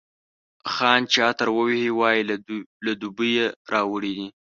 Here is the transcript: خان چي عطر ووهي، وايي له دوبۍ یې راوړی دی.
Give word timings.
خان 0.73 0.99
چي 1.11 1.19
عطر 1.29 1.47
ووهي، 1.53 1.87
وايي 1.99 2.21
له 2.85 2.93
دوبۍ 3.01 3.29
یې 3.39 3.45
راوړی 3.73 4.11
دی. 4.17 4.27